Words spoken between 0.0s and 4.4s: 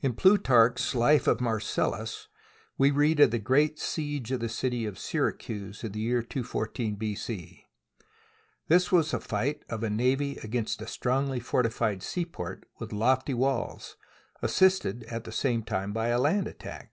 IN Plutarch's life of Marcellus we read of the great siege of